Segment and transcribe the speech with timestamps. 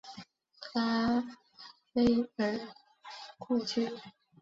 [0.73, 1.21] 拉
[1.93, 2.59] 斐尔
[3.37, 3.87] 故居。